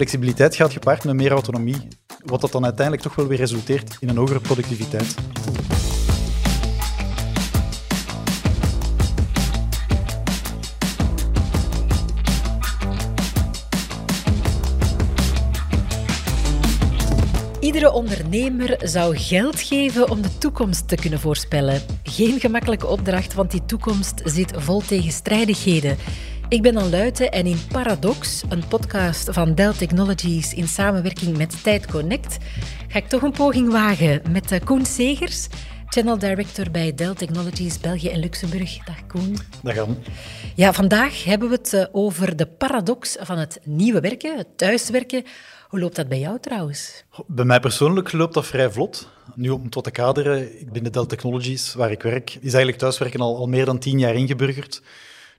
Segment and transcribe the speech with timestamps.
[0.00, 1.88] flexibiliteit gaat gepaard met meer autonomie,
[2.24, 5.14] wat dat dan uiteindelijk toch wel weer resulteert in een hogere productiviteit.
[17.60, 21.82] Iedere ondernemer zou geld geven om de toekomst te kunnen voorspellen.
[22.02, 25.96] Geen gemakkelijke opdracht, want die toekomst zit vol tegenstrijdigheden.
[26.50, 31.62] Ik ben Dan Luiten en in Paradox, een podcast van Dell Technologies in samenwerking met
[31.62, 32.38] Tijd Connect,
[32.88, 35.48] ga ik toch een poging wagen met eh, Koen Segers,
[35.88, 38.84] Channel Director bij Dell Technologies België en Luxemburg.
[38.84, 39.36] Dag Koen.
[39.62, 39.94] Dag Anne.
[40.54, 45.24] Ja, vandaag hebben we het eh, over de paradox van het nieuwe werken, het thuiswerken.
[45.68, 47.04] Hoe loopt dat bij jou trouwens?
[47.26, 49.08] Bij mij persoonlijk loopt dat vrij vlot.
[49.34, 53.36] Nu om tot te kaderen, binnen Dell Technologies, waar ik werk, is eigenlijk thuiswerken al,
[53.36, 54.82] al meer dan tien jaar ingeburgerd.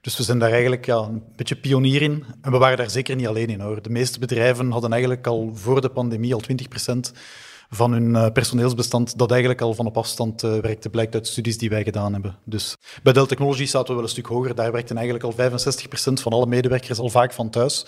[0.02, 2.24] Dus we zijn daar eigenlijk ja, een beetje pionier in.
[2.40, 3.82] En we waren daar zeker niet alleen in hoor.
[3.82, 7.16] De meeste bedrijven hadden eigenlijk al voor de pandemie al 20%
[7.70, 11.58] van hun eh, personeelsbestand dat eigenlijk al van op afstand uh, werkte, blijkt uit studies
[11.58, 12.36] die wij gedaan hebben.
[12.44, 14.54] Dus bij Dell Technologies zaten we wel een stuk hoger.
[14.54, 17.86] Daar werkten eigenlijk al 65% van alle medewerkers al vaak van thuis.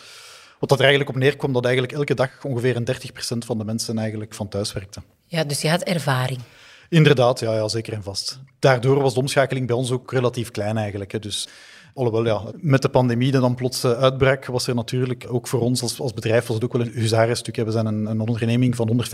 [0.58, 3.64] Wat dat er eigenlijk op neerkwam, dat eigenlijk elke dag ongeveer een 30% van de
[3.64, 5.02] mensen eigenlijk van thuis werkte.
[5.26, 6.40] Ja, dus je had ervaring.
[6.88, 8.38] Inderdaad, ja, ja, zeker en vast.
[8.58, 11.12] Daardoor was de omschakeling bij ons ook relatief klein eigenlijk.
[11.12, 11.18] Hè.
[11.18, 11.48] Dus
[11.94, 15.60] Alhoewel, ja, met de pandemie die dan plots eh, uitbrak, was er natuurlijk ook voor
[15.60, 17.56] ons als, als bedrijf was het ook wel een huzarenstuk.
[17.56, 19.04] We zijn een, een onderneming van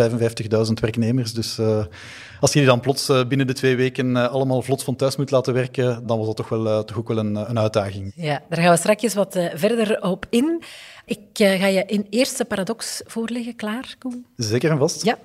[0.67, 1.33] 155.000 werknemers.
[1.33, 1.85] Dus uh,
[2.41, 5.17] als je die dan plots uh, binnen de twee weken uh, allemaal vlot van thuis
[5.17, 8.13] moet laten werken, dan was dat toch, wel, toch ook wel een, een uitdaging.
[8.17, 10.63] Ja, daar gaan we straks wat verder op in.
[11.05, 13.57] Ik ga je in eerste paradox voorleggen.
[13.57, 14.27] Klaar, Koen?
[14.37, 15.05] Zeker en vast.
[15.05, 15.19] Ja.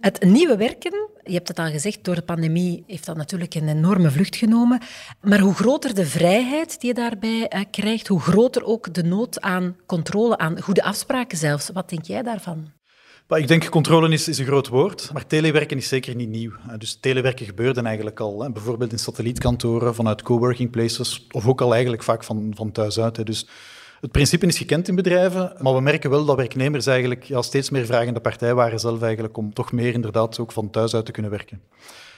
[0.00, 3.68] Het nieuwe werken, je hebt het al gezegd, door de pandemie heeft dat natuurlijk een
[3.68, 4.80] enorme vlucht genomen.
[5.20, 9.40] Maar hoe groter de vrijheid die je daarbij uh, krijgt, hoe groter ook de nood
[9.40, 11.70] aan controle, aan goede afspraken zelfs.
[11.72, 12.70] Wat denk jij daarvan?
[13.28, 16.52] Ik denk controle is, is, een groot woord, maar telewerken is zeker niet nieuw.
[16.78, 22.02] Dus telewerken gebeurde eigenlijk al, bijvoorbeeld in satellietkantoren, vanuit coworking places, of ook al eigenlijk
[22.02, 23.26] vaak van, van thuis uit.
[23.26, 23.46] Dus
[24.02, 27.70] het principe is gekend in bedrijven, maar we merken wel dat werknemers eigenlijk ja, steeds
[27.70, 31.12] meer vragende partij waren zelf eigenlijk om toch meer inderdaad ook van thuis uit te
[31.12, 31.62] kunnen werken.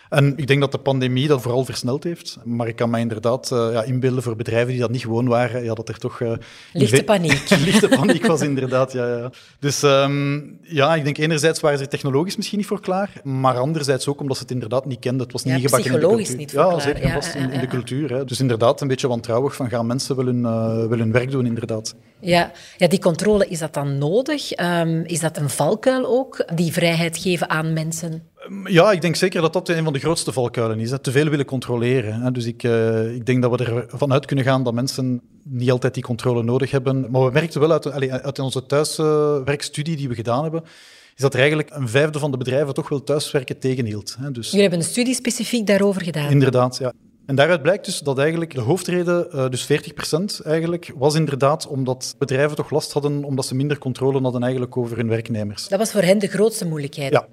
[0.08, 2.38] En ik denk dat de pandemie dat vooral versneld heeft.
[2.44, 5.64] Maar ik kan me inderdaad uh, ja, inbeelden voor bedrijven die dat niet gewoon waren,
[5.64, 6.20] ja, dat er toch...
[6.20, 6.32] Uh,
[6.72, 7.50] lichte paniek.
[7.64, 9.06] lichte paniek was inderdaad, ja.
[9.06, 9.30] ja.
[9.58, 14.08] Dus um, ja, ik denk enerzijds waren ze technologisch misschien niet voor klaar, maar anderzijds
[14.08, 15.22] ook omdat ze het inderdaad niet kenden.
[15.22, 16.36] Het was niet ja, gebakken in de cultuur.
[16.36, 16.80] niet voor ja, klaar.
[16.80, 18.12] Zeker, ja, zeker in, in, de cultuur.
[18.12, 18.24] Hè.
[18.24, 21.46] Dus inderdaad een beetje wantrouwig van gaan mensen wel hun, uh, wel hun werk doen,
[21.46, 21.94] inderdaad.
[22.20, 22.52] Ja.
[22.76, 24.58] ja, die controle, is dat dan nodig?
[24.58, 28.22] Um, is dat een valkuil ook, die vrijheid geven aan mensen?
[28.64, 30.90] Ja, ik denk zeker dat dat een van de grootste valkuilen is.
[30.90, 30.98] Hè.
[30.98, 32.20] Te veel willen controleren.
[32.20, 32.32] Hè.
[32.32, 35.94] Dus ik, uh, ik denk dat we ervan uit kunnen gaan dat mensen niet altijd
[35.94, 37.10] die controle nodig hebben.
[37.10, 40.62] Maar we merkten wel uit, uit onze thuiswerkstudie die we gedaan hebben,
[41.14, 44.16] is dat er eigenlijk een vijfde van de bedrijven toch wel thuiswerken tegenhield.
[44.20, 44.30] Hè.
[44.30, 46.30] Dus, Jullie hebben een studie specifiek daarover gedaan?
[46.30, 46.92] Inderdaad, ja.
[47.26, 52.14] En daaruit blijkt dus dat eigenlijk de hoofdreden, uh, dus 40% eigenlijk, was inderdaad omdat
[52.18, 55.68] bedrijven toch last hadden omdat ze minder controle hadden eigenlijk over hun werknemers.
[55.68, 57.12] Dat was voor hen de grootste moeilijkheid.
[57.12, 57.26] Ja.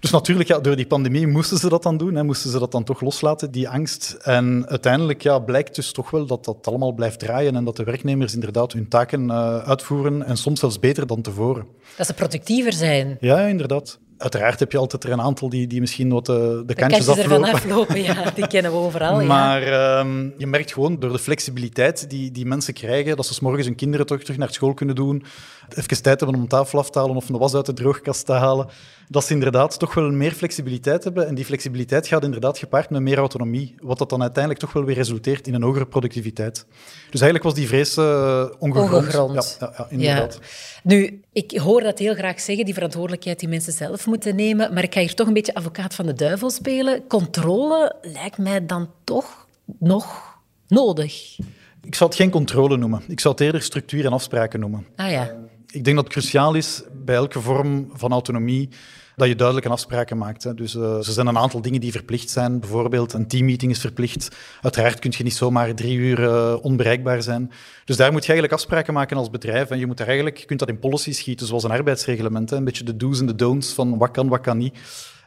[0.00, 2.72] Dus natuurlijk, ja, door die pandemie moesten ze dat dan doen, hè, moesten ze dat
[2.72, 4.16] dan toch loslaten, die angst.
[4.22, 7.84] En uiteindelijk ja, blijkt dus toch wel dat dat allemaal blijft draaien en dat de
[7.84, 11.66] werknemers inderdaad hun taken uh, uitvoeren en soms zelfs beter dan tevoren.
[11.96, 13.16] Dat ze productiever zijn.
[13.20, 13.98] Ja, inderdaad.
[14.18, 17.08] Uiteraard heb je altijd er een aantal die, die misschien wat de, de, de kantjes,
[17.08, 17.32] aflopen.
[17.32, 18.02] ervan aflopen.
[18.02, 19.24] Ja, die kennen we overal.
[19.24, 20.00] Maar ja.
[20.00, 23.66] um, je merkt gewoon door de flexibiliteit die, die mensen krijgen, dat ze s morgens
[23.66, 25.24] hun kinderen toch terug naar school kunnen doen,
[25.68, 28.26] even tijd hebben om een tafel af te halen of een was uit de droogkast
[28.26, 28.68] te halen,
[29.08, 31.26] dat ze inderdaad toch wel meer flexibiliteit hebben.
[31.26, 34.84] En die flexibiliteit gaat inderdaad gepaard met meer autonomie, wat dat dan uiteindelijk toch wel
[34.84, 36.66] weer resulteert in een hogere productiviteit.
[37.10, 38.92] Dus eigenlijk was die vrees uh, ongegrond.
[38.92, 39.56] ongegrond.
[39.60, 40.38] Ja, ja, inderdaad.
[40.40, 40.46] Ja.
[40.82, 44.82] Nu, ik hoor dat heel graag zeggen, die verantwoordelijkheid die mensen zelf moeten nemen, maar
[44.82, 47.06] ik ga hier toch een beetje advocaat van de duivel spelen.
[47.06, 49.46] Controle lijkt mij dan toch
[49.78, 50.22] nog
[50.68, 51.38] nodig.
[51.82, 53.02] Ik zou het geen controle noemen.
[53.08, 54.86] Ik zou het eerder structuur en afspraken noemen.
[54.96, 55.34] Ah ja.
[55.74, 58.68] Ik denk dat het cruciaal is bij elke vorm van autonomie
[59.16, 60.44] dat je duidelijke afspraken maakt.
[60.44, 60.54] Hè.
[60.54, 62.60] Dus uh, er zijn een aantal dingen die verplicht zijn.
[62.60, 64.36] Bijvoorbeeld een teammeeting is verplicht.
[64.60, 67.50] Uiteraard kun je niet zomaar drie uur uh, onbereikbaar zijn.
[67.84, 69.70] Dus daar moet je eigenlijk afspraken maken als bedrijf.
[69.70, 72.50] En je, moet eigenlijk, je kunt dat in policy schieten, zoals een arbeidsreglement.
[72.50, 74.78] Een beetje de do's en de don'ts van wat kan, wat kan niet.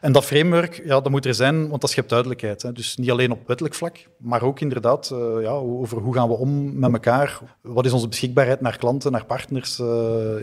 [0.01, 2.61] En dat framework, ja, dat moet er zijn, want dat schept duidelijkheid.
[2.61, 2.71] Hè.
[2.71, 6.33] Dus niet alleen op wettelijk vlak, maar ook inderdaad uh, ja, over hoe gaan we
[6.33, 7.39] om met elkaar.
[7.61, 9.87] Wat is onze beschikbaarheid naar klanten, naar partners uh,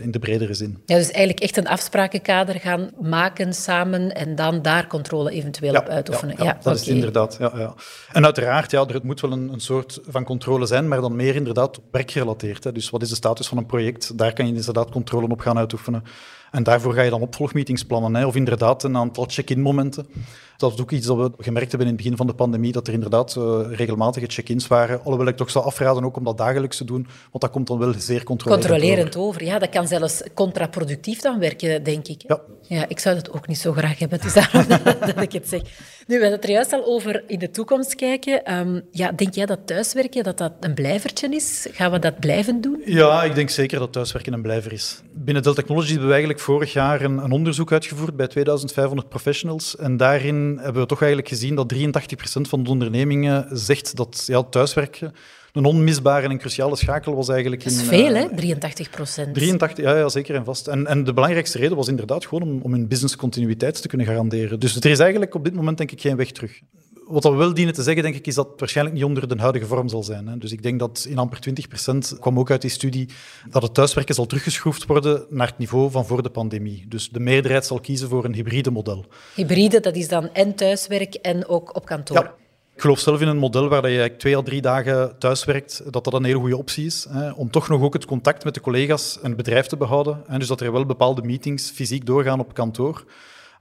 [0.01, 0.81] in de bredere zin.
[0.85, 5.87] Ja, dus eigenlijk echt een afsprakenkader gaan maken samen en dan daar controle eventueel op
[5.87, 6.43] uitoefenen.
[6.43, 7.35] Ja, dat is inderdaad.
[7.39, 7.73] Ja, ja.
[8.11, 11.35] En uiteraard, ja, er moet wel een, een soort van controle zijn, maar dan meer
[11.35, 12.63] inderdaad werkgerelateerd.
[12.63, 12.71] Hè.
[12.71, 14.17] Dus wat is de status van een project?
[14.17, 16.03] Daar kan je inderdaad controle op gaan uitoefenen.
[16.55, 18.15] En daarvoor ga je dan opvolgmeetings plannen.
[18.15, 18.25] Hè.
[18.25, 20.07] Of inderdaad een aantal check-in momenten.
[20.57, 22.87] Dat is ook iets dat we gemerkt hebben in het begin van de pandemie, dat
[22.87, 24.99] er inderdaad uh, regelmatige check-ins waren.
[25.03, 27.79] Alhoewel ik toch zou afraden ook om dat dagelijks te doen, want dat komt dan
[27.79, 29.43] wel zeer controlerend, controlerend over.
[29.43, 32.21] Ja, dat kan zelfs contraproductief dan werken, denk ik.
[32.27, 32.39] Ja.
[32.67, 34.65] Ja, ik zou dat ook niet zo graag hebben, dus daarom
[34.99, 35.61] dat ik het zeg.
[36.07, 38.53] Nu, we hadden het er juist al over in de toekomst kijken.
[38.53, 41.67] Um, ja, denk jij dat thuiswerken dat dat een blijvertje is?
[41.71, 42.81] Gaan we dat blijven doen?
[42.85, 45.01] Ja, ik denk zeker dat thuiswerken een blijver is.
[45.13, 49.75] Binnen Dell Technologies hebben we eigenlijk vorig jaar een, een onderzoek uitgevoerd bij 2500 professionals.
[49.75, 51.77] En daarin hebben we toch eigenlijk gezien dat 83%
[52.41, 55.13] van de ondernemingen zegt dat ja, thuiswerken
[55.53, 57.63] een onmisbare en cruciale schakel was eigenlijk...
[57.63, 58.35] Dat is in, veel, uh, hè?
[58.35, 59.33] 83 procent.
[59.33, 60.67] 83, ja, ja, zeker en vast.
[60.67, 64.59] En, en de belangrijkste reden was inderdaad gewoon om, om hun businesscontinuïteit te kunnen garanderen.
[64.59, 66.61] Dus er is eigenlijk op dit moment denk ik geen weg terug.
[67.07, 69.35] Wat we wel dienen te zeggen, denk ik, is dat het waarschijnlijk niet onder de
[69.37, 70.27] huidige vorm zal zijn.
[70.27, 70.37] Hè.
[70.37, 71.39] Dus ik denk dat in amper
[72.15, 73.09] 20% kwam ook uit die studie
[73.49, 76.85] dat het thuiswerken zal teruggeschroefd worden naar het niveau van voor de pandemie.
[76.87, 79.05] Dus de meerderheid zal kiezen voor een hybride model.
[79.35, 82.17] Hybride, dat is dan en thuiswerk en ook op kantoor?
[82.17, 82.33] Ja.
[82.75, 86.03] Ik geloof zelf in een model waar je twee à drie dagen thuis werkt, dat
[86.03, 87.07] dat een hele goede optie is.
[87.09, 90.23] Hè, om toch nog ook het contact met de collega's en het bedrijf te behouden.
[90.27, 93.03] Hè, dus dat er wel bepaalde meetings fysiek doorgaan op kantoor.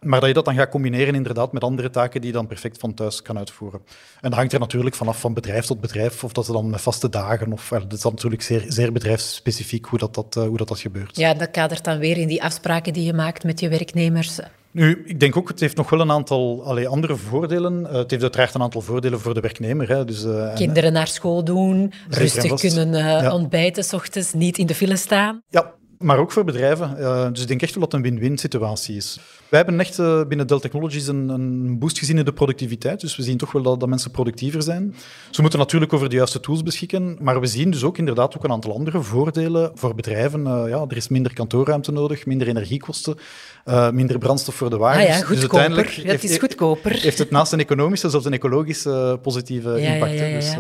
[0.05, 2.79] Maar dat je dat dan gaat combineren inderdaad met andere taken die je dan perfect
[2.79, 3.81] van thuis kan uitvoeren.
[4.21, 6.81] En dat hangt er natuurlijk vanaf van bedrijf tot bedrijf, of dat ze dan met
[6.81, 10.57] vaste dagen, of dat is dan natuurlijk zeer, zeer bedrijfsspecifiek hoe dat, dat, uh, hoe
[10.57, 11.17] dat, dat gebeurt.
[11.17, 14.41] Ja, dat kadert dan weer in die afspraken die je maakt met je werknemers.
[14.75, 17.81] Nu, ik denk ook, het heeft nog wel een aantal allee, andere voordelen.
[17.81, 19.89] Uh, het heeft uiteraard een aantal voordelen voor de werknemer.
[19.89, 20.05] Hè.
[20.05, 23.33] Dus, uh, Kinderen naar school doen, rustig kunnen uh, ja.
[23.33, 25.43] ontbijten, s ochtends niet in de file staan.
[25.49, 26.97] Ja, maar ook voor bedrijven.
[27.33, 29.19] dus ik denk echt wel dat het een win-win situatie is.
[29.55, 33.01] Wij hebben echt uh, binnen Dell Technologies een, een, boost gezien in de productiviteit.
[33.01, 34.95] Dus we zien toch wel dat, dat, mensen productiever zijn.
[35.31, 37.17] Ze moeten natuurlijk over de juiste tools beschikken.
[37.21, 40.41] Maar we zien dus ook inderdaad ook een aantal andere voordelen voor bedrijven.
[40.41, 43.17] Uh, ja, er is minder kantoorruimte nodig, minder energiekosten,
[43.65, 45.05] uh, minder brandstof voor de wagens.
[45.05, 45.35] Ah ja, goedkoper.
[45.35, 46.93] Dus uiteindelijk het is heeft, goedkoper.
[46.93, 50.19] Heeft het naast een economische zelfs een ecologische positieve ja, impact.
[50.19, 50.57] Ja, ja, dus,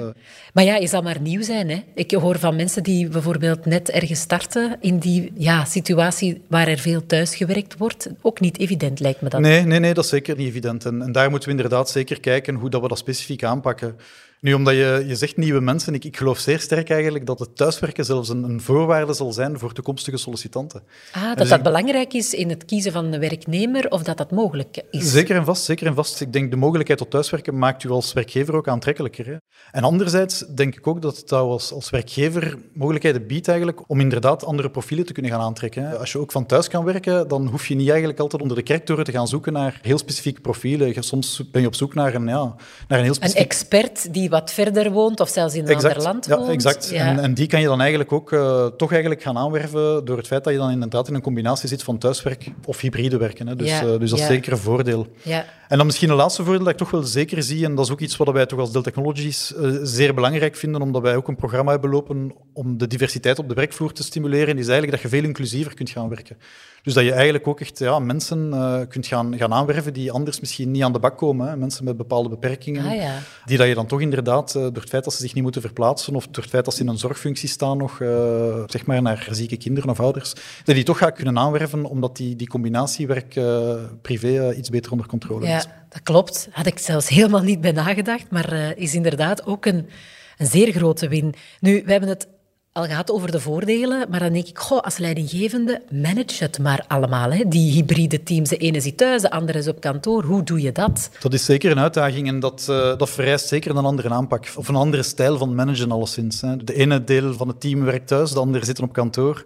[0.52, 1.70] maar ja, je zal maar nieuw zijn.
[1.70, 1.82] Hè?
[1.94, 6.79] Ik hoor van mensen die bijvoorbeeld net ergens starten in die ja, situatie waar er
[6.79, 8.08] veel thuisgewerkt wordt.
[8.23, 8.82] Ook niet evident,
[9.20, 9.40] me.
[9.40, 10.84] Nee, nee, nee, dat is zeker niet evident.
[10.84, 13.96] En, en daar moeten we inderdaad zeker kijken hoe dat we dat specifiek aanpakken.
[14.44, 17.56] Nu, omdat je, je zegt nieuwe mensen, ik, ik geloof zeer sterk eigenlijk dat het
[17.56, 20.82] thuiswerken zelfs een, een voorwaarde zal zijn voor toekomstige sollicitanten.
[21.12, 21.64] Ah, dat dus dat ik...
[21.64, 25.12] belangrijk is in het kiezen van een werknemer of dat dat mogelijk is?
[25.12, 26.20] Zeker en vast, zeker en vast.
[26.20, 29.26] Ik denk de mogelijkheid tot thuiswerken maakt u als werkgever ook aantrekkelijker.
[29.26, 29.37] Hè?
[29.70, 34.44] En anderzijds denk ik ook dat het als, als werkgever mogelijkheden biedt eigenlijk om inderdaad
[34.44, 35.88] andere profielen te kunnen gaan aantrekken.
[35.88, 35.99] Hè?
[35.99, 38.62] Als je ook van thuis kan werken, dan hoef je niet eigenlijk altijd onder de
[38.62, 41.05] kerktoren te gaan zoeken naar heel specifieke profielen.
[41.05, 42.55] Soms ben je op zoek naar een, ja,
[42.88, 43.43] naar een heel specifiek...
[43.43, 46.50] Een expert die wat verder woont of zelfs in een exact, ander land ja, woont.
[46.50, 46.90] Exact.
[46.90, 47.06] Ja.
[47.06, 50.26] En, en, die kan je dan eigenlijk ook uh, toch eigenlijk gaan aanwerven door het
[50.26, 53.46] feit dat je dan inderdaad in een combinatie zit van thuiswerk of hybride werken.
[53.46, 53.56] Hè.
[53.56, 55.06] Dus, ja, uh, dus dat is zeker een voordeel.
[55.22, 55.44] Ja.
[55.69, 57.92] En dan misschien een laatste voordeel dat ik toch wel zeker zie, en dat is
[57.92, 61.28] ook iets wat wij toch als Dell Technologies uh, zeer belangrijk vinden, omdat wij ook
[61.28, 65.00] een programma hebben lopen om de diversiteit op de werkvloer te stimuleren, is eigenlijk dat
[65.00, 66.36] je veel inclusiever kunt gaan werken.
[66.84, 70.40] Dus dat je eigenlijk ook echt ja, mensen uh, kunt gaan, gaan aanwerven die anders
[70.40, 71.48] misschien niet aan de bak komen.
[71.48, 71.56] Hè.
[71.56, 72.84] Mensen met bepaalde beperkingen.
[72.84, 73.19] Ah, ja.
[73.44, 75.60] Die dat je dan toch inderdaad, uh, door het feit dat ze zich niet moeten
[75.60, 79.02] verplaatsen of door het feit dat ze in een zorgfunctie staan nog, uh, zeg maar
[79.02, 80.32] naar zieke kinderen of ouders,
[80.64, 85.46] dat die toch gaat kunnen aanwerven omdat die, die combinatie werk-privé iets beter onder controle
[85.46, 85.67] ja, is.
[85.88, 86.48] Dat klopt.
[86.50, 89.88] Had ik zelfs helemaal niet bij nagedacht, maar is inderdaad ook een,
[90.38, 91.34] een zeer grote win.
[91.60, 92.26] Nu, we hebben het
[92.74, 96.84] al gehad over de voordelen, maar dan denk ik, goh, als leidinggevende, manage het maar
[96.88, 97.32] allemaal.
[97.32, 97.44] Hè.
[97.48, 100.22] Die hybride teams, de ene zit thuis, de andere is op kantoor.
[100.24, 101.10] Hoe doe je dat?
[101.20, 104.52] Dat is zeker een uitdaging en dat, uh, dat vereist zeker een andere aanpak.
[104.56, 106.40] Of een andere stijl van managen alleszins.
[106.40, 106.56] Hè.
[106.56, 109.44] De ene deel van het team werkt thuis, de andere zit op kantoor.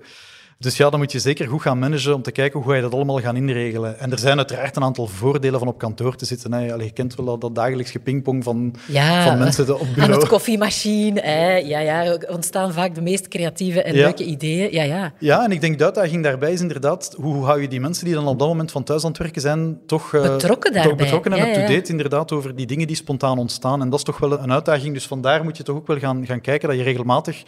[0.60, 2.82] Dus ja, dan moet je zeker goed gaan managen om te kijken hoe ga je
[2.82, 3.98] dat allemaal gaan inregelen.
[3.98, 6.52] En er zijn uiteraard een aantal voordelen van op kantoor te zitten.
[6.52, 6.72] Hè.
[6.72, 10.12] Allee, je kent wel dat, dat dagelijks gepingpong van, ja, van mensen op bureau.
[10.12, 11.20] Aan het koffiemachine.
[11.20, 11.56] Hè.
[11.56, 14.04] Ja, ja, er ontstaan vaak de meest creatieve en ja.
[14.04, 14.72] leuke ideeën.
[14.72, 15.12] Ja, ja.
[15.18, 18.14] ja, en ik denk de uitdaging daarbij is inderdaad, hoe hou je die mensen die
[18.14, 20.90] dan op dat moment van thuis aan het werken zijn, toch uh, betrokken daarbij.
[20.90, 23.80] Toch betrokken en ja, up-to-date inderdaad over die dingen die spontaan ontstaan.
[23.80, 24.94] En dat is toch wel een uitdaging.
[24.94, 27.42] Dus vandaar moet je toch ook wel gaan, gaan kijken dat je regelmatig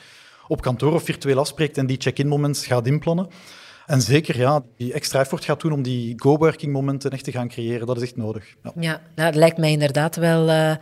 [0.51, 3.29] op kantoor of virtueel afspreekt en die check-in moments gaat inplannen.
[3.87, 7.49] En zeker, ja, die extra effort gaat doen om die go-working momenten echt te gaan
[7.49, 7.87] creëren.
[7.87, 8.55] Dat is echt nodig.
[8.63, 10.75] Ja, ja nou, dat lijkt mij inderdaad wel uh,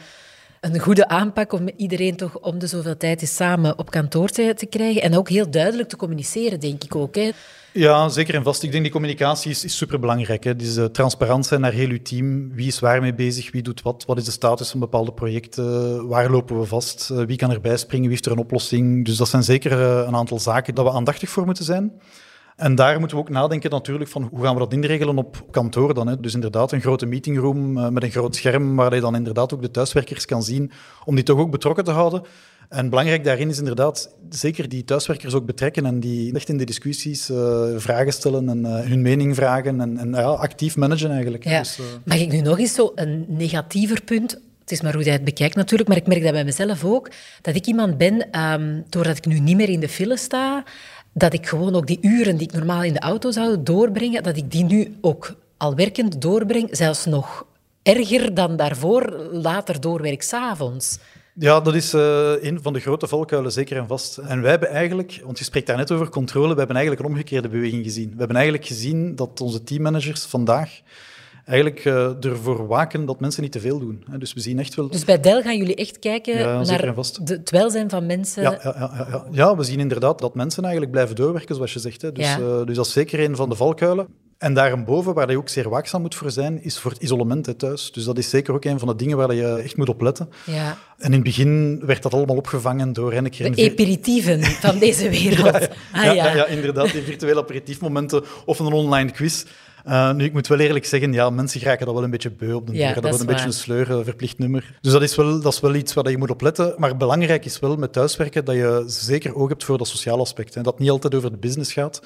[0.60, 4.66] een goede aanpak om iedereen toch om de zoveel tijd eens samen op kantoor te,
[4.70, 5.02] krijgen.
[5.02, 7.14] En ook heel duidelijk te communiceren, denk ik ook.
[7.14, 7.30] Hè.
[7.72, 8.62] Ja, zeker en vast.
[8.62, 10.44] Ik denk die communicatie is, is superbelangrijk.
[10.44, 10.56] Hè.
[10.56, 12.54] Dus uh, transparant zijn naar heel uw team.
[12.54, 13.52] Wie is waar mee bezig?
[13.52, 14.04] Wie doet wat?
[14.06, 16.06] Wat is de status van bepaalde projecten?
[16.08, 17.10] Waar lopen we vast?
[17.12, 18.04] Uh, wie kan erbij springen?
[18.04, 19.04] Wie heeft er een oplossing?
[19.04, 21.92] Dus dat zijn zeker uh, een aantal zaken dat we aandachtig voor moeten zijn.
[22.58, 25.94] En daar moeten we ook nadenken natuurlijk van hoe gaan we dat inregelen op kantoor
[25.94, 26.06] dan.
[26.06, 26.20] Hè?
[26.20, 29.70] Dus inderdaad een grote meetingroom met een groot scherm waar je dan inderdaad ook de
[29.70, 30.70] thuiswerkers kan zien,
[31.04, 32.22] om die toch ook betrokken te houden.
[32.68, 36.64] En belangrijk daarin is inderdaad zeker die thuiswerkers ook betrekken en die echt in de
[36.64, 41.44] discussies uh, vragen stellen en uh, hun mening vragen en, en ja, actief managen eigenlijk.
[41.44, 41.58] Ja.
[41.58, 41.84] Dus, uh...
[42.04, 45.24] Mag ik nu nog eens zo een negatiever punt het is maar hoe je het
[45.24, 47.10] bekijkt natuurlijk, maar ik merk dat bij mezelf ook,
[47.42, 50.64] dat ik iemand ben, um, doordat ik nu niet meer in de file sta,
[51.18, 54.36] dat ik gewoon ook die uren die ik normaal in de auto zou doorbrengen, dat
[54.36, 57.46] ik die nu ook al werkend doorbreng, zelfs nog
[57.82, 60.98] erger dan daarvoor, later doorwerk s'avonds.
[61.34, 64.16] Ja, dat is uh, een van de grote valkuilen, zeker en vast.
[64.16, 67.12] En wij hebben eigenlijk, want je spreekt daar net over controle, we hebben eigenlijk een
[67.12, 68.10] omgekeerde beweging gezien.
[68.10, 70.80] We hebben eigenlijk gezien dat onze teammanagers vandaag
[71.48, 74.04] eigenlijk uh, ervoor waken dat mensen niet te veel doen.
[74.18, 74.88] Dus we zien echt wel...
[74.88, 78.42] Dus bij Dell gaan jullie echt kijken ja, naar de, het welzijn van mensen?
[78.42, 79.56] Ja, ja, ja, ja, ja.
[79.56, 82.02] we zien inderdaad dat mensen eigenlijk blijven doorwerken, zoals je zegt.
[82.02, 82.12] Hè.
[82.12, 84.06] Dus, uh, dus dat is zeker een van de valkuilen.
[84.38, 87.54] En daarboven, waar je ook zeer waakzaam moet voor zijn, is voor het isolement hè,
[87.54, 87.92] thuis.
[87.92, 90.28] Dus dat is zeker ook een van de dingen waar je echt moet op letten.
[90.46, 90.78] Ja.
[90.98, 93.54] En in het begin werd dat allemaal opgevangen door keer...
[93.54, 95.58] De aperitieven van deze wereld.
[95.68, 96.34] ja, ah, ja, ja.
[96.34, 99.44] ja, inderdaad, die virtuele aperitiefmomenten of een online quiz.
[99.86, 102.52] Uh, nu, ik moet wel eerlijk zeggen, ja, mensen raken dat wel een beetje beu
[102.52, 103.34] op de ja, Dat, dat wordt een waar.
[103.34, 104.78] beetje een sleur, verplicht nummer.
[104.80, 106.74] Dus dat is, wel, dat is wel iets waar je moet op letten.
[106.76, 110.54] Maar belangrijk is wel met thuiswerken dat je zeker oog hebt voor dat sociale aspect.
[110.54, 110.62] Hè.
[110.62, 112.02] Dat het niet altijd over de business gaat.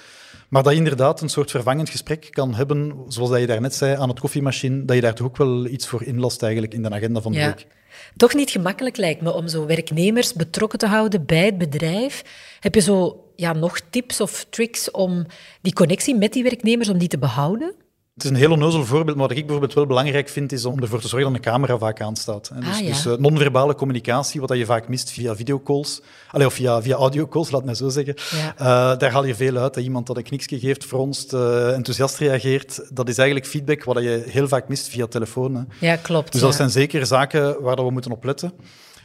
[0.48, 3.96] Maar dat je inderdaad een soort vervangend gesprek kan hebben, zoals dat je daarnet zei,
[3.96, 6.90] aan het koffiemachine, dat je daar toch ook wel iets voor inlast eigenlijk in de
[6.90, 7.46] agenda van de ja.
[7.46, 7.66] week.
[8.16, 12.22] Toch niet gemakkelijk lijkt me om zo werknemers betrokken te houden bij het bedrijf.
[12.60, 15.26] Heb je zo ja, nog tips of tricks om
[15.60, 17.74] die connectie met die werknemers, om die te behouden?
[18.14, 20.80] Het is een heel onnozel voorbeeld, maar wat ik bijvoorbeeld wel belangrijk vind, is om
[20.80, 22.50] ervoor te zorgen dat een camera vaak aanstaat.
[22.54, 22.86] Dus, ah, ja.
[22.86, 27.50] dus uh, non-verbale communicatie, wat je vaak mist via videocalls, Allee, of via, via audiocalls,
[27.50, 28.14] laat mij zo zeggen.
[28.30, 28.54] Ja.
[28.92, 29.74] Uh, daar haal je veel uit.
[29.74, 32.80] Dat iemand dat een kniksje geeft, fronst, uh, enthousiast reageert.
[32.92, 35.54] Dat is eigenlijk feedback wat je heel vaak mist via telefoon.
[35.54, 35.86] Hè.
[35.86, 36.32] Ja, klopt.
[36.32, 36.46] Dus ja.
[36.46, 38.52] dat zijn zeker zaken waar we moeten op letten.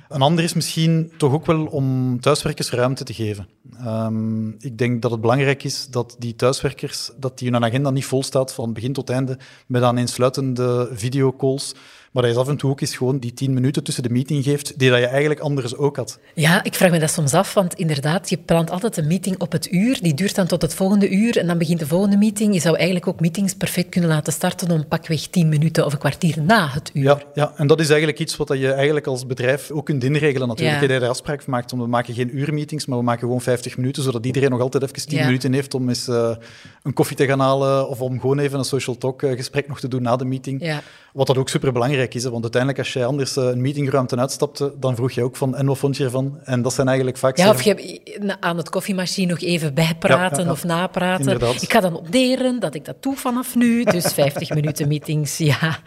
[0.09, 3.47] Een ander is misschien toch ook wel om thuiswerkers ruimte te geven.
[3.85, 8.05] Um, ik denk dat het belangrijk is dat die thuiswerkers, dat die hun agenda niet
[8.05, 9.37] vol staat van begin tot einde
[9.67, 11.73] met aaneensluitende videocalls,
[12.17, 14.43] maar dat je af en toe ook eens gewoon die tien minuten tussen de meeting
[14.43, 16.19] geeft, die dat je eigenlijk anders ook had.
[16.33, 19.51] Ja, ik vraag me dat soms af, want inderdaad, je plant altijd een meeting op
[19.51, 22.53] het uur, die duurt dan tot het volgende uur en dan begint de volgende meeting.
[22.53, 25.99] Je zou eigenlijk ook meetings perfect kunnen laten starten om pakweg tien minuten of een
[25.99, 27.03] kwartier na het uur.
[27.03, 30.47] Ja, ja, en dat is eigenlijk iets wat je eigenlijk als bedrijf ook kunt inregelen
[30.47, 30.81] natuurlijk.
[30.81, 30.87] Ja.
[30.87, 33.41] Dat je daar afspraak van maakt, om, we maken geen uurmeetings, maar we maken gewoon
[33.41, 35.25] 50 minuten, zodat iedereen nog altijd even 10 Ja.
[35.25, 36.35] minuten heeft om eens uh,
[36.83, 39.79] een koffie te gaan halen of om gewoon even een social talk uh, gesprek nog
[39.79, 40.63] te doen na de meeting.
[40.63, 40.81] Ja.
[41.17, 44.73] Wat dat ook superbelangrijk is, hè, want uiteindelijk als jij anders uh, een meetingruimte uitstapte,
[44.79, 46.39] dan vroeg je ook van, en wat vond je ervan?
[46.43, 47.37] En dat zijn eigenlijk vaak...
[47.37, 50.51] Ja, of je aan het koffiemachine nog even bijpraten Ja, ja, ja.
[50.51, 51.25] of napraten.
[51.25, 51.61] Inderdaad.
[51.61, 55.79] Ik ga dan noteren dat ik dat doe vanaf nu, dus 50 minuten meetings, ja.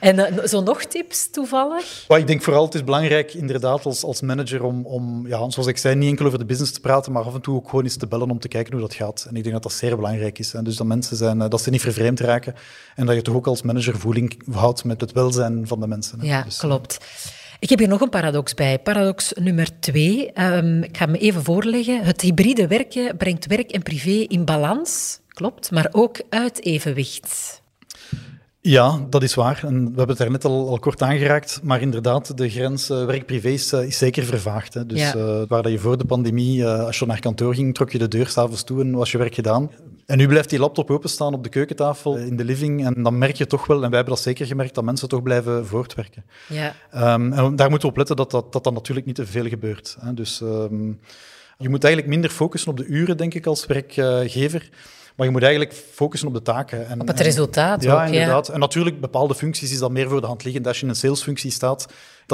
[0.00, 2.04] En uh, zo nog tips toevallig?
[2.08, 5.68] Maar ik denk vooral, het is belangrijk inderdaad als, als manager om, om, ja, zoals
[5.68, 7.84] ik zei, niet enkel over de business te praten, maar af en toe ook gewoon
[7.84, 9.26] eens te bellen om te kijken hoe dat gaat.
[9.28, 10.54] En ik denk dat dat zeer belangrijk is.
[10.54, 12.54] En dus dat mensen zijn, dat ze niet vervreemd raken
[12.94, 16.20] en dat je toch ook als manager voeling houdt met het welzijn van de mensen.
[16.20, 16.26] Hè.
[16.26, 16.98] Ja, Dus, klopt.
[17.58, 18.78] Ik heb hier nog een paradox bij.
[18.78, 20.30] Paradox nummer twee.
[20.40, 22.04] Um, ik ga me even voorleggen.
[22.04, 25.20] Het hybride werken brengt werk en privé in balans.
[25.28, 27.61] Klopt, maar ook uit evenwicht.
[28.64, 29.60] Ja, dat is waar.
[29.64, 31.60] En we hebben het daar net al, al kort aangeraakt.
[31.62, 34.74] Maar inderdaad, de grens uh, werk-privé is, uh, is, zeker vervaagd.
[34.74, 34.86] Hè.
[34.86, 35.14] Dus Ja.
[35.14, 38.08] uh, waar dat je voor de pandemie, als je naar kantoor ging, trok je de
[38.08, 39.70] deur s'avonds toe en was je werk gedaan.
[40.06, 42.84] En nu blijft die laptop openstaan op de keukentafel in de living.
[42.84, 45.22] En dan merk je toch wel, en wij hebben dat zeker gemerkt, dat mensen toch
[45.22, 46.24] blijven voortwerken.
[46.48, 46.74] Ja,
[47.14, 49.48] Um, en daar moeten we op letten dat dat, dat, dat natuurlijk niet te veel
[49.48, 49.96] gebeurt.
[50.00, 50.14] Hè.
[50.14, 51.00] Dus um,
[51.58, 54.68] je moet eigenlijk minder focussen op de uren, denk ik, als werkgever.
[55.16, 56.88] Maar je moet eigenlijk focussen op de taken.
[56.88, 58.12] En, op het en- resultaat ja, ook.
[58.12, 58.48] inderdaad.
[58.48, 60.66] En natuurlijk, bepaalde functies is dat meer voor de hand liggend.
[60.66, 61.86] Als je in een salesfunctie staat,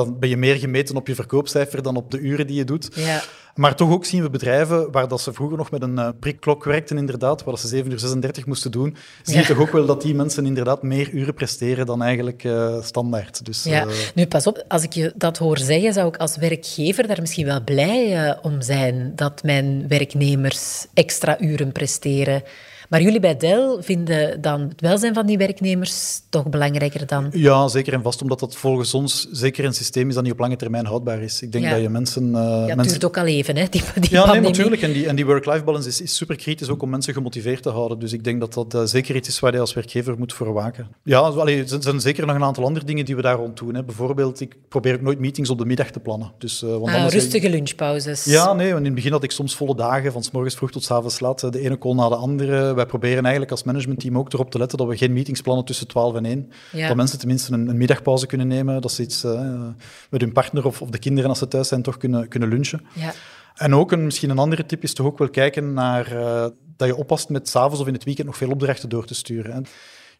[0.05, 2.89] dan ben je meer gemeten op je verkoopcijfer dan op de uren die je doet.
[2.95, 3.23] Ja.
[3.55, 6.65] Maar toch ook zien we bedrijven waar dat ze vroeger nog met een uh, prikklok
[6.65, 9.47] werkten, inderdaad, waar dat ze 7 uur 36 moesten doen, zie je Ja.
[9.47, 13.45] toch ook wel dat die mensen inderdaad meer uren presteren dan eigenlijk uh, standaard.
[13.45, 16.37] Dus, Ja, uh, nu pas op, als ik je dat hoor zeggen, zou ik als
[16.37, 22.43] werkgever daar misschien wel blij om zijn dat mijn werknemers extra uren presteren.
[22.89, 27.29] Maar jullie bij Dell vinden dan het welzijn van die werknemers toch belangrijker dan?
[27.33, 30.39] Ja, zeker en vast, omdat dat volgens ons zeker een systeem is dat niet op
[30.39, 31.43] lange termijn houdbaar is.
[31.43, 31.71] Ik denk Ja.
[31.71, 32.27] dat je mensen...
[32.27, 32.89] uh, Ja, het mensen...
[32.89, 34.83] duurt ook al even, hè, die, die Ja, nee, natuurlijk.
[34.83, 37.71] En die, en die work-life balance is, is super kritisch ook om mensen gemotiveerd te
[37.71, 37.99] houden.
[37.99, 40.53] Dus ik denk dat dat eh, zeker iets is waar je als werkgever moet voor
[40.53, 40.89] waken.
[41.05, 43.75] Ja, allee, er zijn- zeker nog een aantal andere dingen die we daar rond doen.
[43.75, 43.85] Hè.
[43.85, 46.33] Bijvoorbeeld, ik probeer ook nooit meetings op de middag te plannen.
[46.39, 48.25] Dus, eh, want Ah, rustige lunchpauzes.
[48.25, 50.71] Ja, nee, want in het begin had ik soms volle dagen, van s morgens vroeg
[50.71, 52.75] tot s avonds laat, de ene call na de andere.
[52.79, 55.87] Wij proberen eigenlijk als managementteam ook erop te letten dat we geen meetings plannen tussen
[55.87, 56.53] 12 en 1.
[56.73, 56.89] Ja.
[56.89, 59.67] Dat mensen tenminste een, een middagpauze kunnen nemen, dat ze iets eh,
[60.11, 62.87] met hun partner of, of de kinderen als ze thuis zijn toch kunnen, kunnen lunchen.
[62.95, 63.13] Ja.
[63.55, 66.89] En ook een, misschien een andere tip is toch ook wel kijken naar eh, dat
[66.89, 69.53] je oppast met s'avonds of in het weekend nog veel opdrachten door te sturen.
[69.53, 69.61] Hè.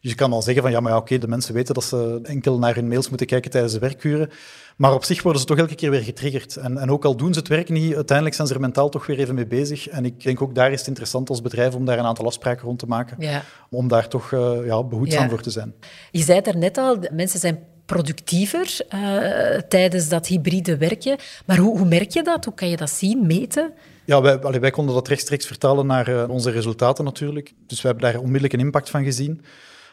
[0.01, 2.19] Dus je kan al zeggen van ja, maar ja, oké, de mensen weten dat ze
[2.23, 4.29] enkel naar hun mails moeten kijken tijdens de werkuren.
[4.77, 6.55] Maar op zich worden ze toch elke keer weer getriggerd.
[6.55, 9.05] En, en ook al doen ze het werk niet, uiteindelijk zijn ze er mentaal toch
[9.05, 9.87] weer even mee bezig.
[9.87, 12.65] En ik denk ook daar is het interessant als bedrijf om daar een aantal afspraken
[12.65, 13.15] rond te maken.
[13.19, 13.43] Ja.
[13.69, 15.29] Om daar toch eh, ja, behoedzaam Ja.
[15.29, 15.73] voor te zijn.
[16.11, 21.17] Je zei het net al, mensen zijn productiever eh, tijdens dat hybride werken.
[21.45, 22.45] Maar hoe, hoe merk je dat?
[22.45, 23.73] Hoe kan je dat zien, meten?
[24.05, 27.53] Ja, wij, allee, wij konden dat rechtstreeks vertalen naar eh, onze resultaten natuurlijk.
[27.67, 29.41] Dus wij hebben daar onmiddellijk een impact van gezien.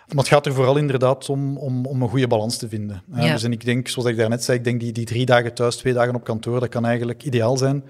[0.07, 3.03] Maar het gaat er vooral inderdaad om, om, om een goede balans te vinden.
[3.15, 3.33] Ja.
[3.33, 5.77] Dus en ik denk, zoals ik daarnet zei, ik denk die, die drie dagen thuis,
[5.77, 7.85] twee dagen op kantoor, dat kan eigenlijk ideaal zijn.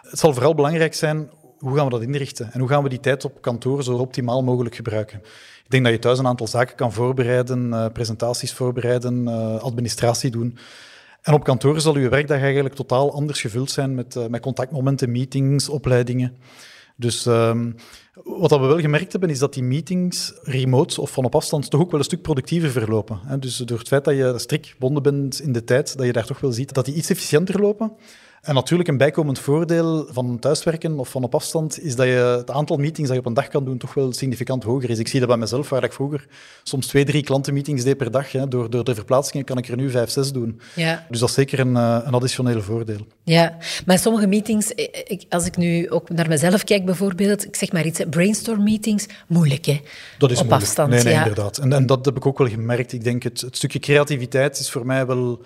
[0.00, 2.52] Het zal vooral belangrijk zijn, hoe gaan we dat inrichten?
[2.52, 5.18] En hoe gaan we die tijd op kantoor zo optimaal mogelijk gebruiken?
[5.64, 10.30] Ik denk dat je thuis een aantal zaken kan voorbereiden, eh, presentaties voorbereiden, eh, administratie
[10.30, 10.58] doen.
[11.22, 15.10] En op kantoor zal uw werkdag eigenlijk totaal anders gevuld zijn met, eh, met contactmomenten,
[15.10, 16.36] meetings, opleidingen.
[17.02, 17.72] Dus ehm,
[18.24, 21.80] wat we wel gemerkt hebben, is dat die meetings remote of van op afstand toch
[21.80, 23.20] ook wel een stuk productiever verlopen.
[23.26, 23.38] Hè.
[23.38, 26.26] Dus door het feit dat je strikt gebonden bent in de tijd, dat je daar
[26.26, 27.92] toch wel ziet dat die iets efficiënter lopen.
[28.42, 32.50] En natuurlijk een bijkomend voordeel van thuiswerken of van op afstand is dat je het
[32.50, 34.98] aantal meetings dat je op een dag kan doen toch wel significant hoger is.
[34.98, 36.26] Ik zie dat bij mezelf, waar ik vroeger
[36.62, 38.32] soms twee, drie klantenmeetings deed per dag.
[38.32, 38.48] Hè.
[38.48, 40.60] Door, door de verplaatsingen kan ik er nu vijf, zes doen.
[40.74, 41.06] Ja.
[41.08, 43.06] Dus dat is zeker een, eh, een additioneel voordeel.
[43.24, 43.56] Ja,
[43.86, 47.72] maar sommige meetings, eh, ik, als ik nu ook naar mezelf kijk bijvoorbeeld, ik zeg
[47.72, 49.80] maar iets, brainstorm meetings, moeilijk hè?
[50.18, 50.62] Dat is Op moeilijk.
[50.68, 51.18] afstand, Nee, nee, ja.
[51.18, 51.58] inderdaad.
[51.58, 52.92] En, en dat heb ik ook wel gemerkt.
[52.92, 55.40] Ik denk, het, het stukje creativiteit is voor mij wel,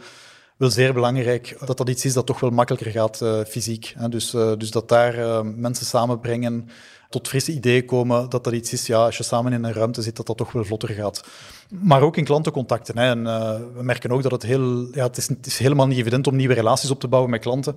[0.57, 1.57] wel zeer belangrijk.
[1.65, 3.95] Dat dat iets is dat toch wel makkelijker gaat eh, fysiek.
[3.99, 4.09] Hè.
[4.09, 6.69] Dus, eh, dus dat daar eh, mensen samenbrengen,
[7.09, 10.03] tot frisse ideeën komen, dat dat iets is, ja, als je samen in een ruimte
[10.03, 11.25] zit, dat dat toch wel vlotter gaat.
[11.69, 12.99] Maar ook in klantencontacten.
[12.99, 13.11] Hè.
[13.11, 13.25] En,
[13.75, 14.89] we merken ook dat het heel...
[14.93, 17.41] Ja, het, is, het is helemaal niet evident om nieuwe relaties op te bouwen met
[17.41, 17.77] klanten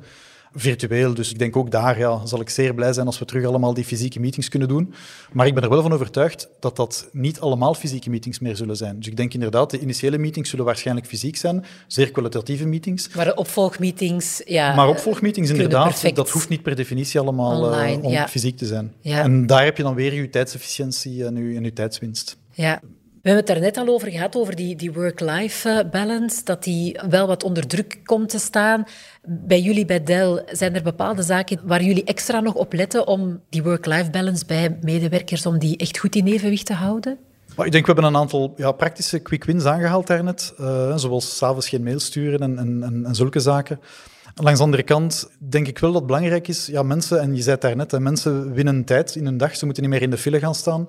[0.53, 1.13] virtueel.
[1.13, 3.73] Dus ik denk ook daar ja, zal ik zeer blij zijn als we terug allemaal
[3.73, 4.93] die fysieke meetings kunnen doen.
[5.31, 8.75] Maar ik ben er wel van overtuigd dat dat niet allemaal fysieke meetings meer zullen
[8.75, 8.97] zijn.
[8.97, 13.09] Dus ik denk inderdaad, de initiële meetings zullen waarschijnlijk fysiek zijn, zeer kwalitatieve meetings.
[13.15, 14.75] Maar de opvolgmeetings, ja.
[14.75, 18.27] Maar opvolgmeetings kunnen inderdaad, dat hoeft niet per definitie allemaal eh, Online, om ja.
[18.27, 18.93] fysiek te zijn.
[19.01, 19.21] Ja.
[19.21, 22.37] En daar heb je dan weer je tijdsefficiëntie en je, en je tijdswinst.
[22.53, 22.81] Ja.
[23.21, 26.63] We hebben het daar net al over gehad, over die, die work-life eh, balance, dat
[26.63, 28.83] die wel wat onder druk komt te staan.
[29.23, 33.41] Bij jullie bij Dell, zijn er bepaalde zaken waar jullie extra nog op letten om
[33.49, 37.17] die work-life balance bij medewerkers, om die echt goed in evenwicht te houden?
[37.57, 40.53] Ik denk, we hebben een aantal ja, praktische quick wins aangehaald daarnet.
[40.57, 43.79] eh zoals s'avonds geen mail sturen en, en, en, zulke zaken.
[44.35, 47.41] Langs de andere kant denk ik wel dat het belangrijk is, ja, mensen, en je
[47.41, 50.17] zei daarnet, hè, mensen winnen tijd in hun dag, ze moeten niet meer in de
[50.17, 50.87] file gaan staan.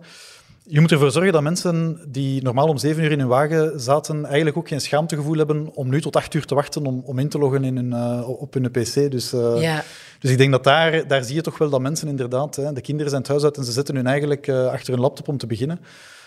[0.73, 4.25] Je moet ervoor zorgen dat mensen die normaal om zeven uur in hun wagen zaten,
[4.25, 7.29] eigenlijk ook geen schaamtegevoel hebben om nu tot acht uur te wachten om, om in
[7.29, 9.11] te loggen in hun, eh, op hun pc.
[9.11, 9.85] Dus, eh, Ja.
[10.21, 12.81] dus ik denk dat daar, daar zie je toch wel dat mensen inderdaad, hè, de
[12.81, 15.39] kinderen zijn het huis uit en ze zetten hun eigenlijk eh, achter hun laptop om
[15.39, 15.81] te beginnen.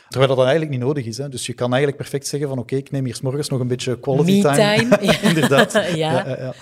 [0.07, 1.17] Terwijl dat dan eigenlijk niet nodig is.
[1.17, 1.29] Hè.
[1.29, 3.67] Dus je kan eigenlijk perfect zeggen van oké, ik neem hier 's morgens nog een
[3.67, 4.97] beetje quality Me-time.
[5.01, 5.21] Ja.
[5.29, 5.73] inderdaad.
[5.95, 6.53] Ja, ja.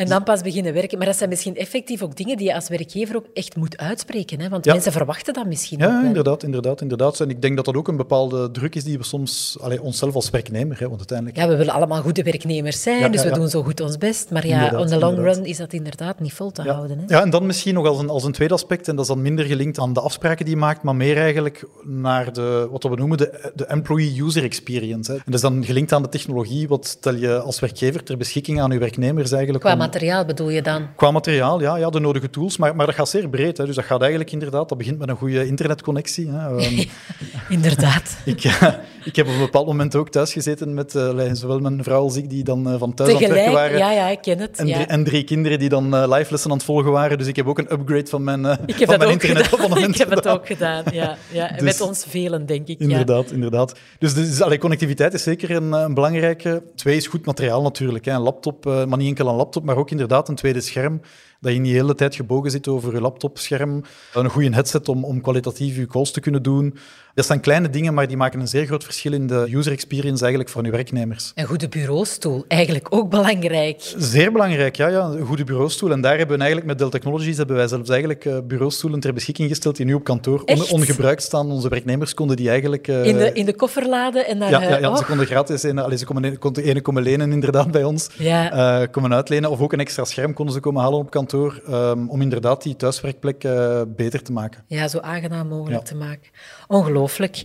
[0.00, 0.98] En dan pas beginnen werken.
[0.98, 4.40] Maar dat zijn misschien effectief ook dingen die je als werkgever ook echt moet uitspreken.
[4.40, 4.48] Hè?
[4.48, 4.72] Want Ja.
[4.72, 6.06] mensen verwachten dat misschien ook Ja, wel.
[6.06, 7.20] inderdaad, inderdaad, inderdaad.
[7.20, 10.14] En ik denk dat dat ook een bepaalde druk is die we soms, allee, onszelf
[10.14, 11.38] als werknemer, hè, want uiteindelijk...
[11.38, 14.30] Ja, we willen allemaal goede werknemers zijn, Ja, dus we doen zo goed ons best.
[14.30, 15.36] Maar ja, Inderdaad, on the long inderdaad.
[15.36, 16.98] run is dat inderdaad niet vol te houden.
[16.98, 17.04] Hè?
[17.14, 19.22] ja, en dan misschien nog als een, als een tweede aspect, en dat is dan
[19.22, 22.88] minder gelinkt aan de afspraken die je maakt, maar meer eigenlijk naar de, wat we
[22.96, 25.10] noemen de, de employee user experience.
[25.10, 25.16] Hè.
[25.16, 28.60] En dat is dan gelinkt aan de technologie, wat stel je als werkgever ter beschikking
[28.60, 29.64] aan je werknemers eigenlijk.
[29.64, 30.86] Qua om- materiaal bedoel je dan?
[30.96, 33.56] Qua materiaal, ja, ja, de nodige tools, maar, maar dat gaat zeer breed.
[33.56, 33.66] Hè.
[33.66, 36.30] Dus dat gaat eigenlijk inderdaad, dat begint met een goede internetconnectie.
[36.30, 36.56] Hè.
[36.56, 36.84] Ehm,
[37.56, 38.16] Inderdaad.
[38.24, 38.68] ik, eh,
[39.04, 42.16] ik heb op een bepaald moment ook thuis gezeten met eh, zowel mijn vrouw als
[42.16, 43.94] ik, die dan eh, van thuis aan het werken Tegelijk, waren.
[43.94, 44.58] ja, ja, ik ken het.
[44.58, 44.74] En, ja.
[44.74, 47.18] drie, en drie kinderen die dan live lessen aan het volgen waren.
[47.18, 50.46] Dus ik heb ook een upgrade van mijn, van mijn internetabonnement Ik heb het ook
[50.46, 51.16] gedaan, ja.
[51.30, 51.48] ja.
[51.52, 52.78] Dus- Met ons velen, denk ik.
[52.78, 52.86] Ja.
[52.88, 53.74] Inderdaad, inderdaad.
[53.98, 56.62] Dus, dus allee, connectiviteit is zeker een, een belangrijke.
[56.74, 58.04] Twee is goed materiaal natuurlijk.
[58.04, 58.12] Hè.
[58.12, 61.00] Een laptop, maar niet enkel een laptop, maar ook inderdaad een tweede scherm
[61.40, 63.84] dat je niet de hele tijd gebogen zit over je laptopscherm.
[64.14, 66.74] Een goede headset om, om kwalitatief je calls te kunnen doen.
[67.14, 70.20] Dat zijn kleine dingen, maar die maken een zeer groot verschil in de user experience
[70.20, 71.32] eigenlijk voor je werknemers.
[71.34, 73.94] Een goede bureaustoel, eigenlijk ook belangrijk.
[73.96, 74.88] Zeer belangrijk, ja.
[74.88, 75.04] ja.
[75.04, 75.90] Een goede bureaustoel.
[75.90, 79.12] En daar hebben we eigenlijk met Dell Technologies hebben wij zelfs eigenlijk uh, bureaustoelen ter
[79.12, 81.50] beschikking gesteld die nu op kantoor on ongebruikt staan.
[81.50, 82.88] Onze werknemers konden die eigenlijk...
[82.88, 84.50] Uh, in, de, in de koffer laden en naar...
[84.50, 85.64] Ja, ja, ja ze konden gratis...
[85.64, 88.08] En, allee, ze konden, konden ene komen lenen inderdaad bij ons.
[88.18, 88.82] Ja.
[88.82, 89.50] Uh, komen uitlenen.
[89.50, 91.62] Of ook een extra scherm konden ze komen halen op kantoor.
[91.68, 94.64] Um, om inderdaad die thuiswerkplek uh, beter te maken.
[94.66, 96.30] Ja, zo aangenaam mogelijk te maken.
[96.66, 97.36] Ongelooflijk.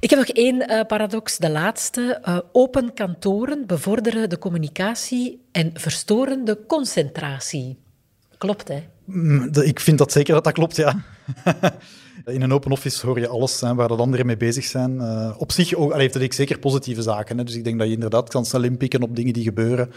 [0.00, 2.22] Ik heb nog één uh, paradox, de laatste.
[2.28, 7.78] Uh, open kantoren bevorderen de communicatie en verstoren de concentratie.
[8.38, 8.82] Klopt, hè?
[9.04, 11.02] Mm, ik vind dat zeker dat dat klopt, ja.
[12.24, 14.94] In een open office hoor je alles hè, waar de anderen mee bezig zijn.
[14.94, 17.38] Uh, op zich ook, heeft het zeker positieve zaken.
[17.38, 17.44] Hè.
[17.44, 19.92] Dus ik denk dat je inderdaad kan snel inpikken op dingen die gebeuren.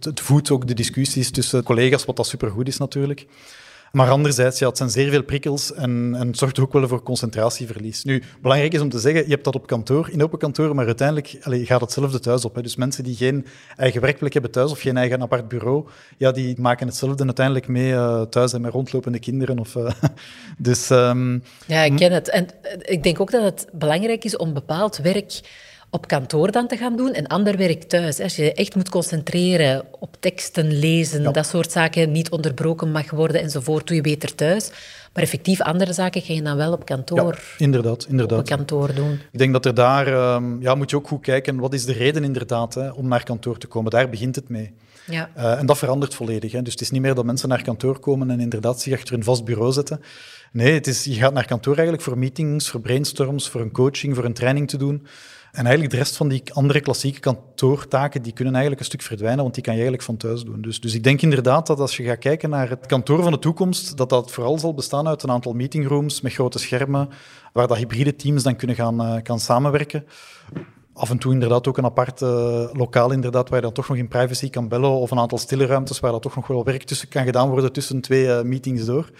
[0.00, 3.26] Het, voedt ook de discussies tussen collega's, wat dat supergoed is natuurlijk.
[3.92, 7.02] Maar anderzijds, ja, het zijn zeer veel prikkels en, en het zorgt ook wel voor
[7.02, 8.04] concentratieverlies.
[8.04, 10.86] Nu, belangrijk is om te zeggen, je hebt dat op kantoor, in open kantoor, maar
[10.86, 12.54] uiteindelijk allez, gaat hetzelfde thuis op.
[12.54, 12.62] Hè.
[12.62, 16.60] Dus mensen die geen eigen werkplek hebben thuis of geen eigen apart bureau, ja, die
[16.60, 19.58] maken hetzelfde uiteindelijk mee uh, thuis en met rondlopende kinderen.
[19.58, 19.90] Of, uh,
[20.58, 22.30] dus, um, ja, ik ken het.
[22.30, 25.40] En eh, ik denk ook dat het belangrijk is om bepaald werk
[25.90, 28.20] op kantoor dan te gaan doen en ander werk thuis.
[28.20, 33.40] Als je echt moet concentreren op teksten, lezen, dat soort zaken, niet onderbroken mag worden
[33.40, 34.70] enzovoort, doe je beter thuis.
[35.12, 38.38] Maar effectief andere zaken ga je dan wel op kantoor, ja, inderdaad, inderdaad.
[38.38, 39.12] Op kantoor doen.
[39.32, 41.92] Ik denk dat er daar, um, ja, moet je ook goed kijken, wat is de
[41.92, 43.90] reden inderdaad hè, om naar kantoor te komen?
[43.90, 44.72] Daar begint het mee.
[45.10, 45.30] Ja.
[45.36, 46.52] Uh, en dat verandert volledig.
[46.52, 46.62] Hè.
[46.62, 49.24] Dus het is niet meer dat mensen naar kantoor komen en inderdaad zich achter een
[49.24, 50.00] vast bureau zetten.
[50.52, 54.14] Nee, het is, je gaat naar kantoor eigenlijk voor meetings, voor brainstorms, voor een coaching,
[54.14, 55.06] voor een training te doen.
[55.56, 59.42] En eigenlijk de rest van die andere klassieke kantoortaken, die kunnen eigenlijk een stuk verdwijnen,
[59.42, 60.60] want die kan je eigenlijk van thuis doen.
[60.60, 63.38] Dus, dus ik denk inderdaad dat als je gaat kijken naar het kantoor van de
[63.38, 67.08] toekomst, dat dat vooral zal bestaan uit een aantal meetingrooms met grote schermen,
[67.52, 70.04] waar dat hybride teams dan kunnen gaan, kan samenwerken.
[70.92, 72.28] Af en toe inderdaad ook een apart uh,
[72.72, 75.66] lokaal, inderdaad, waar je dan toch nog in privacy kan bellen, of een aantal stille
[75.66, 78.84] ruimtes waar dat toch nog wel werk tussen kan gedaan worden tussen twee uh, meetings
[78.84, 79.10] door.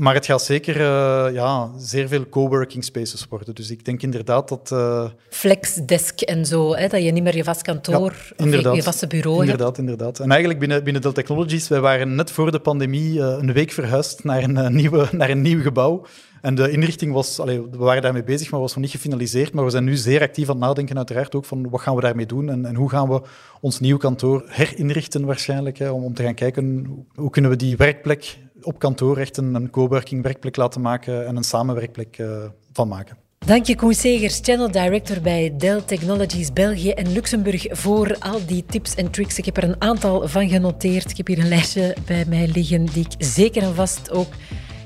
[0.00, 3.54] Maar het gaat zeker uh, ja, zeer veel coworking spaces worden.
[3.54, 4.70] Dus ik denk inderdaad dat...
[4.72, 5.04] Uh...
[5.28, 9.06] Flexdesk en zo, hè, dat je niet meer je vast kantoor ja, of je vaste
[9.06, 9.78] bureau inderdaad, hebt.
[9.78, 13.52] Inderdaad, En eigenlijk binnen, binnen Dell Technologies, wij waren net voor de pandemie uh, een
[13.52, 16.06] week verhuisd naar een, nieuwe, naar een nieuw gebouw.
[16.40, 19.52] En de inrichting was, allee, we waren daarmee bezig, maar was nog niet gefinaliseerd.
[19.52, 22.00] Maar we zijn nu zeer actief aan het nadenken, uiteraard ook van wat gaan we
[22.00, 23.22] daarmee doen en, en hoe gaan we
[23.60, 25.78] ons nieuw kantoor herinrichten waarschijnlijk.
[25.78, 29.54] Hè, om, om te gaan kijken hoe kunnen we die werkplek op kantoor echt een,
[29.54, 33.16] een coworking werkplek laten maken en een samenwerkplek uh, van maken.
[33.46, 38.64] Dank je, Koen Segers, Channel Director bij Dell Technologies België en Luxemburg, voor al die
[38.66, 39.38] tips en tricks.
[39.38, 41.10] Ik heb er een aantal van genoteerd.
[41.10, 44.28] Ik heb hier een lijstje bij mij liggen die ik zeker en vast ook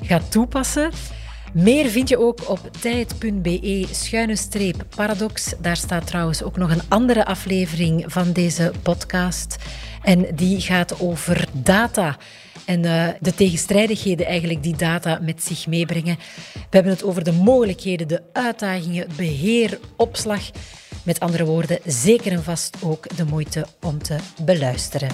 [0.02, 0.90] ga toepassen.
[1.52, 5.54] Meer vind je ook op tijd.be schuine streep paradox.
[5.60, 9.56] Daar staat trouwens ook nog een andere aflevering van deze podcast.
[10.02, 12.16] En die gaat over data
[12.66, 16.16] en uh, de tegenstrijdigheden eigenlijk die data met zich meebrengen.
[16.52, 20.50] We hebben het over de mogelijkheden, de uitdagingen, beheer, opslag.
[21.02, 25.08] Met andere woorden, zeker en vast ook de moeite om te beluisteren.